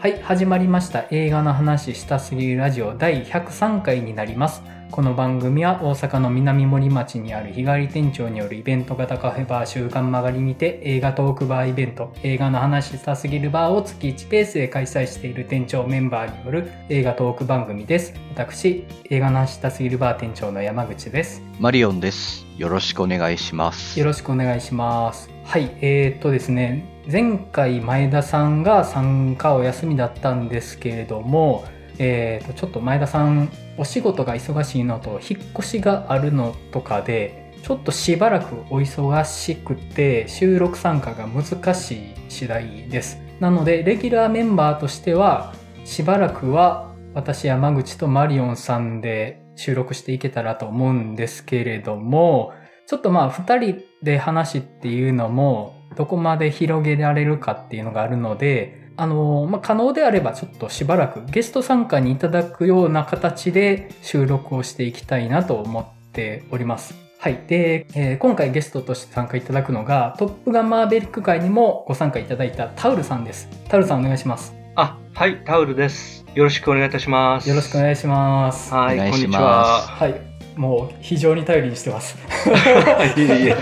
[0.00, 4.62] はい、始まりました映画の話したすぎるラジオ第103回になります。
[4.90, 18.14] この番組は大阪の南森町にある日帰り店長によるイベント型カフェバー週刊曲がりにて映画トークバーイベント映画の話したすぎるバーを月1ペースで開催している店長メンバーによる映画トーク番組です。
[18.30, 21.42] 私、映画の話したすぎるバー店長の山口です。
[21.58, 22.46] マリオンです。
[22.56, 24.00] よろしくお願いします。
[24.00, 25.30] よろしくお願いします。
[25.44, 31.64] はい、えー、っとですね、前回前田さんが参加お休みだったんですけれども、
[31.98, 43.18] えー、とちょっと前田さんお仕事が忙しいのと引っ越しがあるのとかでちょっとしばらくお忙しくて収録参加が難しい次第です。
[43.40, 45.52] なのでレギュラーメンバーとしては
[45.84, 52.52] しばらくは私山口とマリオンさんで収録していけたらと思うんですけれども
[52.86, 66.94] ちょっとまあ二人で話っていうのもどこまで広げられるかっていうのがあるのであの、まあ、可能であればちょっとしばらくゲスト参加にいただくような形で収録をしていきたいなと思っております。
[67.18, 67.38] はい。
[67.46, 73.46] で、えー今回ゲストとして参加いただくのが、トップガンマーヴェリック会にもご参加いただいたタウルさんです。
[73.68, 74.54] タウルさんお願いします。
[74.76, 76.24] あ、はい、タオルです。
[76.34, 77.48] よろしくお願いいたします。
[77.50, 78.72] よろしくお願いします。
[78.72, 79.82] はい、こんにちは。
[79.82, 80.30] はい。
[80.56, 82.16] もう非常に頼りにしてます。
[83.16, 83.56] いえいえ、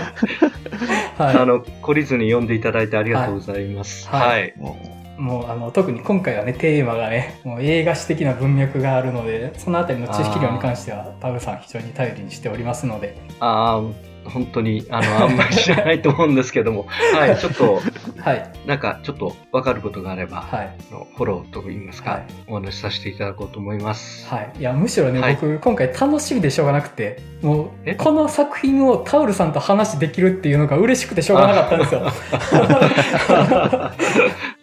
[1.19, 1.35] はい。
[1.35, 4.07] あの、懲りずに読んでいただいてありがとうございます。
[4.07, 4.59] ははいい。
[4.59, 4.77] も
[5.19, 13.81] もうあの特に今回はねテーマがねもう映画史的な文脈があるのでそのあたりの知識量に関してはタウルさん非常に頼りにしておりますのでああ、
[14.25, 17.81] 本当に、あの、あんまり知らないと思うんですけども、 はい、ちょっと、
[18.19, 18.51] はい。
[18.65, 20.75] なんか、ちょっとわかることがあれば、はい。
[20.91, 22.25] あのフォローといいますか、はい。
[22.47, 24.27] お話しさせていただこうと思います。
[24.29, 24.51] はい。
[24.59, 25.33] いやむしろね、はい。
[25.33, 27.95] 僕今回楽しみでしょうがなくてもうえ？
[27.95, 32.01] この作品をタウルさんと話できるっていうのが嬉しくてしょうがなかったんですよ。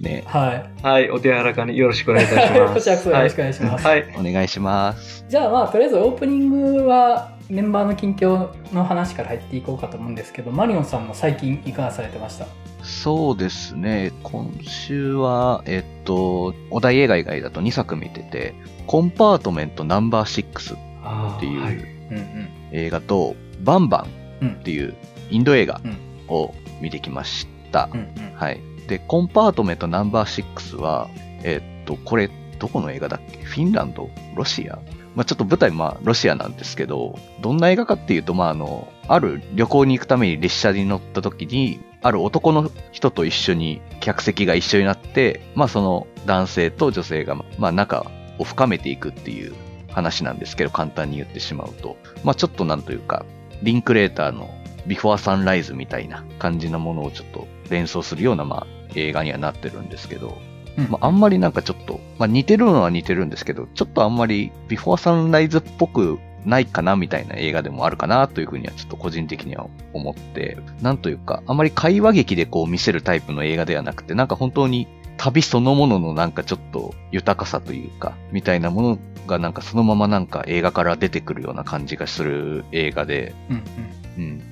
[0.00, 0.64] う ね、はい。
[0.82, 2.84] はい、お手柔らかによろしくお願いいたしまこす。
[2.84, 4.04] ちらこそよろしくお願いします、はい。
[4.18, 5.24] お願いします。
[5.28, 12.46] じゃあまあとりあえずオープニングはメンバーの近況の話から入っていこうかと思うんですけどマリオンさんも最近いかがされてました。
[12.82, 18.54] そうですね、今週は、えっと、お題映画以外だと2作見てて、
[18.86, 21.74] コンパートメントナンバー6あーっていうはい。
[21.74, 22.48] うんうん。
[22.70, 24.06] 映画と、バンバ
[24.40, 24.48] うん。
[24.48, 24.94] ンっていう
[25.30, 25.96] インド映画うん。
[26.28, 27.88] を見てきました。
[27.92, 28.34] うんうん。
[28.36, 28.60] はい。
[28.86, 31.08] で、コンパートメントナンバー6は、
[31.42, 32.30] えっと、これ、
[32.60, 33.38] どこの映画だっけ？
[33.38, 34.08] フィンランド？
[34.36, 34.78] ロシア？
[35.16, 49.54] まあ、ちょっと舞台、まあ、ロシアなんですけど、どんな映画かっていうと、まあ、あの、ある旅行に行くために列車に乗った時に、ある男の人と一緒に、客席が一緒になって、まあ、その男性と女性が、まあ、仲を深めていくっていう
[49.90, 51.96] 話なんですけど、簡単に言ってしまうと。
[52.22, 53.24] まあ、ちょっとなんというか、
[53.62, 54.50] リンクレーターの
[54.86, 60.36] ビフォーサンライズみたいな感じのものをちょっと連想するような、まあ、映画にはなってるんですけど、
[60.76, 74.86] まあ、あんまりなんかちょっと、まあ、似てるのは似てるんですけど、ちょっとあんまりビフォーサンライズっぽくないかなみたいな映画でもあるかなというふうにはちょっと個人的には思って、なんというか、あまり会話劇でこう見せるタイプの映画ではなくて、なんか本当に
[75.16, 83.62] 旅そのもののなんかちょっと豊かさというか、みたいなものがなんかそのままなんか映画から出てくるような感じがする映画で、うんうん、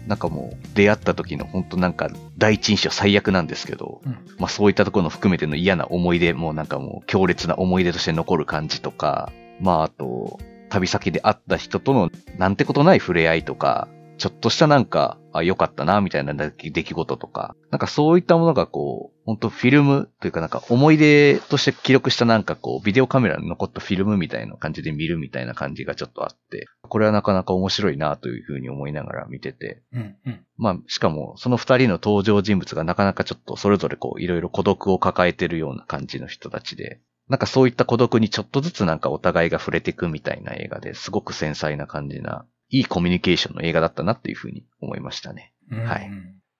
[0.07, 4.13] なんかもう出会った時の本当なんか第一印象最悪なんですけど、うん。
[4.39, 10.39] まあそういったところの含めての嫌な思い出もなんかもう強烈な思い出として残る感じとか、まああと、
[10.71, 13.89] 旅先で会った人とのなんてことない触れ合いとか、
[14.19, 16.51] ちょっとしたなんか、あ、良かったな、みたいな出
[16.85, 30.45] 来事とか、なんかそういったものがこう、本当フィルムというかなんか思い出として記録したなんかこう、ビデオカメラに残ったフィルムみたいな感じで見るみたいな感じがちょっとあって、これはなかなか面白いなというふうに思いながら見てて、うんうん。
[30.57, 45.53] まあ、しかも、その二人の登場人物がなかなかちょっとそれぞれこう、いろいろ孤独を抱えてるような感じの人たちで、なんかそういった孤独にちょっとずつなんかお互いが触れていくみたいな映画ですごく繊細な感じな、いいコミュニケーションの映画だったなっていうふうに思いましたね。
[45.71, 46.11] うんはい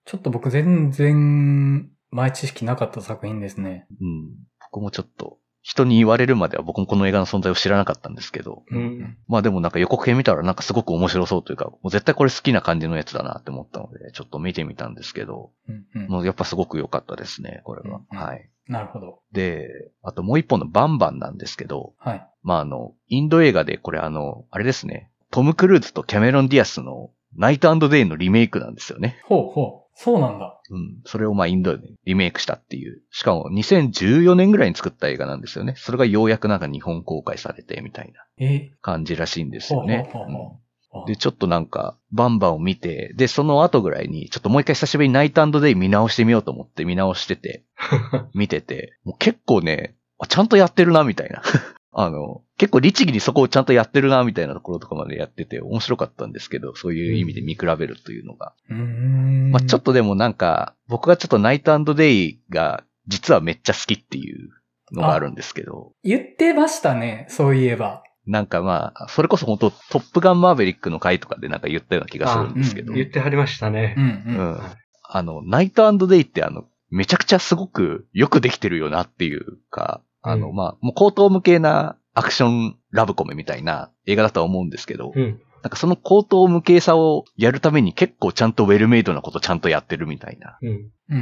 [0.07, 3.87] ちょっと僕全然前知識なかった作品ですね。
[4.01, 4.31] うん。
[4.71, 18.03] 僕もちょっと、人に言われるまでは僕もこの映画の存在を知らなかったんですけど、うんまあでもなんか予告編見たらなんかすごく面白そうというか、もう絶対これ好きな感じのやつだなって思ったので、ちょっと見てみたんですけど、うんうんもうやっぱすごく良かったですね、これは。
[18.13, 18.51] うんうんはい。
[18.69, 19.21] なるほど。
[19.33, 22.29] で、あともう一本のバンバンなんですけど、はい。
[22.43, 29.21] まああの、インド映画でこれあの、あれですね、トム・クルーズとキャメロン・ディアスのナイトデイのリメイクなんですよね。
[29.25, 29.91] ほうほう。
[29.97, 30.61] そうなんだ。
[30.71, 31.01] うん。
[31.05, 33.03] それをまあインドでリメイクしたっていう。
[33.11, 35.75] しかも2014年ぐらいに作った映画なんですよね。
[35.77, 38.71] それがようやくなんか日本公開されてみたいなえ？
[38.81, 40.09] 感じらしいんですよね。
[40.13, 47.65] ほうほうほうほううんで、ちょっとなんか、バンバンを見て、で、その後ぐらいに、ちょっともう一回久しぶりにナイトデイ見直してみようと思って見直してて、
[48.33, 51.43] 見てて、もう結構ね、あちゃんとやってるな、みたいな。
[51.97, 58.53] あの、結構律儀にそこをちゃんとやってるな、みたいなところとかまでやってて面白かったんですけど、そういう意味で見比べるというのが。
[58.69, 59.51] うーん。
[59.53, 64.51] まあちょっとでもなんか、僕がちょっとナイトデイが実はめっちゃ好きっていう
[64.93, 68.03] のがあるんですけど、言ってましたね、そういえば。
[68.27, 74.01] なんかまあ、それこそ本当トップガンマーベリックの回とかでなんか言ったような気がするんですけど、うん言ってはりましたねう。
[74.01, 74.51] んううん。
[74.55, 74.61] ん。
[75.03, 85.41] あの、ナイトデイってあの、めちゃくちゃすごくよくできてるよなっていうか、あの、うんまあ、もう高等無形なアクションラブコメみたいな映画だとは思うんですけど、うん。
[85.63, 90.59] なんかその高等無形さをやるために結構ちゃんとウェルメイドなことちゃんとやってるみたいな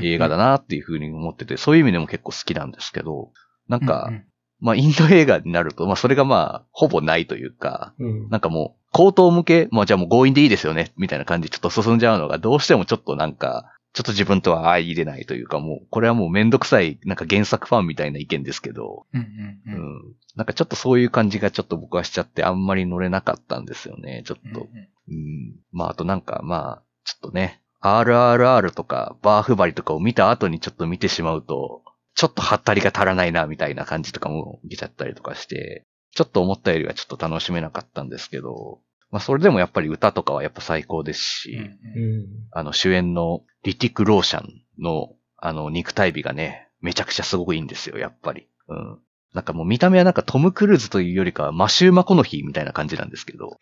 [0.03, 3.31] 映画だなっていうふうに思ってて、そういう意味でも結構好きなんですけど、
[3.69, 4.25] なんか、うんうん
[4.65, 8.29] まあインド映画になると、まあそれがまあほぼないというか、うん。
[8.29, 19.27] なんかもう高等向け、まあじゃあもう強引でいいですよね、みたいな感じでちょっと進んじゃうのがどうしてもちょっとなんか、ちょっと自分とは相入れないというかもう、これはもうめんどくさい、なんか原作ファンみたいな意見ですけど、うんう
[19.67, 20.15] うんうんん。
[20.35, 24.67] なんかちょっとそういう感じがちょっと僕はしちゃってあんまり乗れなかったんですよね、ちょっと。
[25.09, 25.57] うん。
[25.73, 31.83] まああとなんかまあ、ちょっとね、RRR とかバーフバリとかを見た後にちょっと見てしまうと、
[32.15, 35.85] ちょっとハったりが足らないな、みたいな感じとかも出ちゃったりとかして、
[36.15, 38.81] ちょっと思ったよりはちょっと楽しめなかったんですけど、
[39.11, 42.27] まあそれでもやっぱり歌とかはやっぱ最高ですし、うんうんうん。
[42.53, 48.49] あの主演のリティク・ローシャンのあの肉体美がね、めちゃくちゃすごくいいんですよ、やっぱり。
[48.69, 48.99] うん。
[49.35, 53.59] なんかもう見た目はなんかトム・クルーズというよりかはマシュー・マコノヒーみたいな感じなんですけど、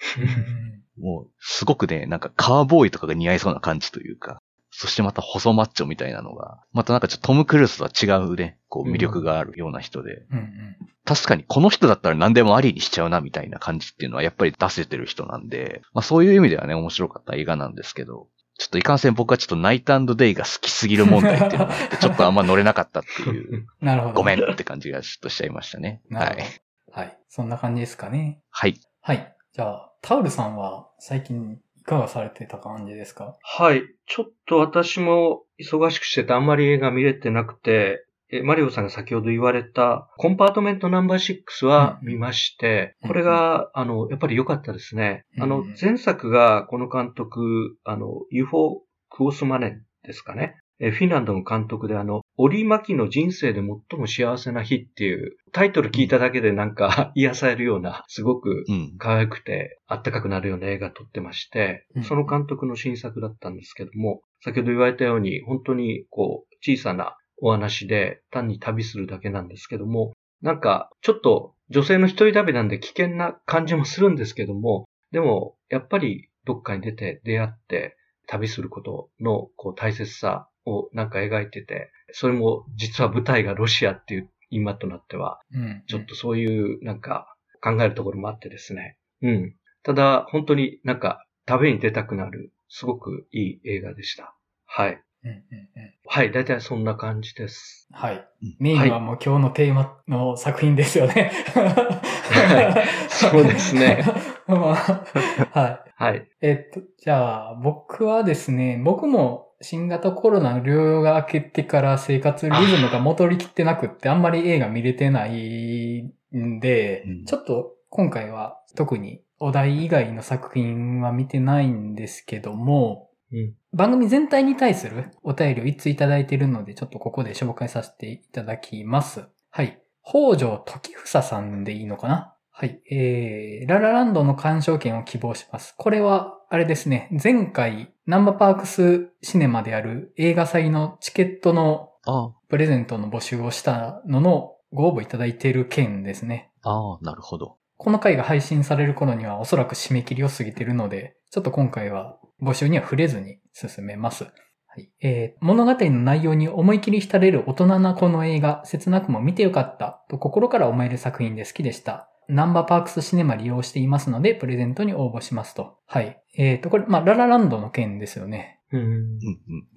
[0.98, 10.76] もうすごくね、なんかカーボーイとかが似合いそうな感じというか、そしてまた細マッチョみたいなのが、またなんかちょっとトム・クルーズとは違うね、こう魅力があるような人で、うんうん。
[11.04, 18.28] 確かにこの人だったら何でもありにしちゃうなみたいな感じっていうのはやっぱり出せてる人なんで、まあそういう意味ではね、面白かった映画なんですけど、
[18.60, 24.14] ちょっといかんせん僕はちょっとナイトデイが好きすぎる問題っていうのがあって、ちょっとあんま乗れなかったっていう、 なるほど。
[24.14, 26.02] ごめんって感じがちょっとしちゃいましたね。
[26.12, 26.36] はい。
[26.36, 26.92] ど。
[26.92, 27.18] はい。
[27.30, 28.42] そんな感じですかね。
[28.50, 28.78] はい。
[29.00, 29.34] はい。
[29.54, 33.38] じゃあ、タウルさんは最近いかがされてた感じですか？
[33.42, 33.82] はい。
[34.06, 45.24] ちょっと私も忙しくしててあんまり映画見れてなくて、えマリオさんが先ほど言われたコンパートメントナンバー6は見まして、うんこれが、あの、やっぱり良かったですね。
[45.38, 50.54] あのうん、前作がこの監督、あの、UFO クオスマネンですかね。
[50.80, 58.94] えフィンランドの監督であの、オリマキの人生で最も幸せな日っていうタイトル聞いただけでなんか 癒されるような、すごくうん。
[58.98, 77.96] 可愛くて、あったかくなるような映画撮ってましてうん、その監督の新作だったんですけども、先ほど言われたように、本当にこう、小さなお話で、単に旅するだけなんですけども、なんか、ちょっと女性の一人旅なんで危険な感じもするんですけども、でも、やっぱりどっかに出て出会って
[78.26, 85.82] 旅することのこう大切さをなんか描いてて、それも実は舞台がロシアっていう今となってはうん。
[85.86, 88.96] ちょっとそういうなんか考えるところもあってですね。
[89.22, 89.56] うん。
[89.82, 94.34] ただ本当になんか旅に出たくなるすごくいい映画でした。
[94.66, 95.02] はい。
[95.24, 96.32] うんうんうんはい。
[96.32, 97.86] だいたいそんな感じです。
[97.92, 98.56] はいうん。
[98.58, 101.30] メインはもう今日のテーマの作品ですよね。
[101.54, 104.02] いそうですね。
[104.48, 105.04] まあ
[105.52, 105.80] はい。
[105.94, 106.28] はい。
[106.40, 123.54] えっと、じゃあ、僕はですね、僕も新型コロナの療養が明けてから生活リズムが戻りきってなくって、あんまり映画見れてないんで、うんちょっと今回は特にお題以外の作品は見てないんですけども、うん。
[123.72, 129.24] 番組全体に対するお便りを一通いただいているので、ちょっとここで紹介させていただきます。
[129.50, 129.80] はい。
[130.04, 132.34] 北条時房さんでいいのかな？
[132.50, 132.80] はい。
[132.90, 135.74] えー、ララランドの鑑賞券を希望します。
[135.76, 146.50] これは、あれですね、前回、ナンバーパークスシネマである映画祭のチケットのあプレゼントの募集をしたののご応募いただいている件ですね。
[146.62, 147.56] あ、ああ、なるほど。
[147.76, 154.24] この回が配信される頃にはおそらく締め切りを過ぎているので、ちょっと今回は募集には触れずに進めます。
[154.24, 162.10] はいえー物語の内容に思い切り浸れる大人なこの映画、切なくも見てよかったと心から思える作品で好きでした。
[162.30, 165.78] ナンバーパークスシネマ利用していますので、プレゼントに応募しますと。
[165.86, 166.22] はい。
[166.36, 168.60] えっ、と、これ、まあ、ララランドの件ですよね。
[168.72, 168.80] うん。
[168.80, 168.98] うんうん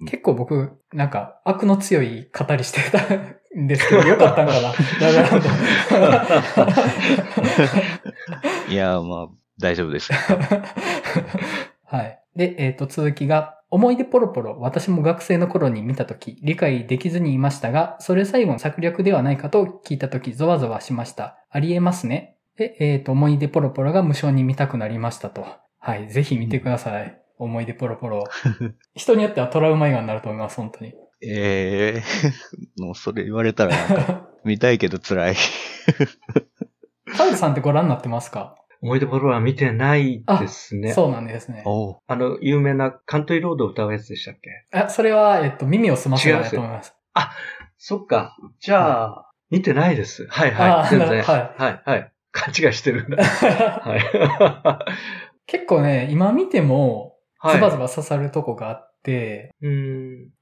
[0.00, 0.06] うん。
[0.06, 3.02] 結構僕、なんか、悪の強い語りしてた
[3.58, 4.72] んですけど、よかったんかな？
[5.02, 5.42] ラララン
[8.68, 8.70] ド。
[8.72, 9.28] いや、まあ、
[9.58, 10.12] 大丈夫です。
[10.12, 12.23] はい。
[12.36, 21.38] で、えっ、と、続きが、思い出ポロポロ、私も学生の頃に見たとき、理解できずにいましたが、それ最後の策略ではないかと聞いたとき、ゾワゾワしました。
[21.50, 22.36] ありえますね。
[22.56, 25.46] で、えっ、と、思い出ポロポロが無償に見たくなりましたと。
[25.78, 26.08] はい。
[26.08, 27.20] ぜひ見てください。
[27.38, 28.24] 思い出ポロポロ。
[28.94, 30.94] 人によってはトラウマ映画になると思います、本当に。
[31.22, 32.02] ええ
[32.82, 35.34] もうそれ言われたらなんか、見たいけど辛い。
[37.16, 38.56] カウルさんってご覧になってますか？
[38.84, 40.92] 思い出ボロは見てないですね。
[40.92, 41.64] そうなんですね。
[42.06, 44.34] あの、有名なカントリーロードを歌うやつでしたっ
[44.70, 44.78] け？
[44.78, 46.94] あ、それは、えっと、耳を澄ませばだと思います。
[47.78, 48.36] そっか。
[48.60, 50.26] じゃあ、見てないです。
[50.28, 50.70] はいはい。
[50.70, 51.08] あ全然。
[51.08, 52.12] はいはいはい。
[52.30, 53.24] 勘違いしてるんだ。
[53.24, 54.84] はい。
[55.46, 57.54] 結構ね、今見ても、はい。
[57.56, 59.50] ズバズバ刺さるとこがあって。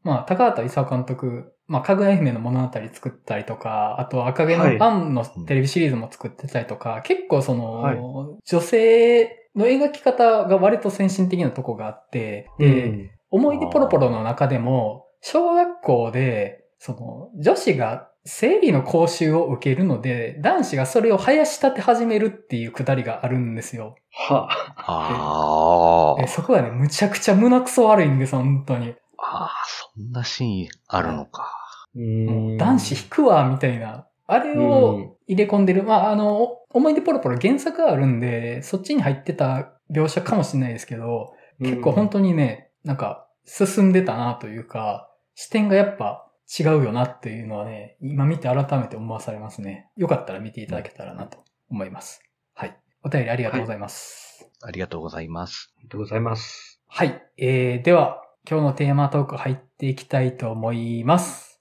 [0.03, 7.99] まあ、高畑勲監督、まあ、かぐや姫の物語作ったりとか、あと赤毛はいのアンのテレビシリーズも作ってたりとか、結構その、はい
[8.45, 23.95] 女性の描き方が割と先進的なとこがあって、で、うん思い出ポロポロの中でも、小学校で、その、女子が生理の講習を受けるので、男子がそれを生やし立て始めるっていうくだりがあるんですよ。
[24.11, 28.95] はあでそこがね、むちゃくちゃ胸くそ悪いんです、本当に。
[29.17, 29.23] あ。
[29.23, 29.51] ああ、
[29.97, 31.62] そんなシーンあるのか。
[31.95, 34.07] 男子引くわ、みたいな。
[34.27, 35.83] あれを入れ込んでる。
[35.83, 49.89] まあ、あの、思い出ポロポロ原作があるんで、そっちに入ってた描写かもしれないですけど、結構本当にね、なんか、進んでたなというか、視点がやっぱ違うよなっていうのはね、今見て改めて思わされますね。
[49.97, 51.39] よかったら見ていただけたらなと
[51.71, 52.23] 思います。
[52.55, 52.77] はい。
[53.03, 54.49] お便りありがとうございます。
[54.63, 55.73] ありがとうございます。
[55.77, 56.81] ありがとうございます。
[56.87, 57.23] はい。
[57.37, 61.51] えー、では、今日のテーマトーク入っていきたいと思います。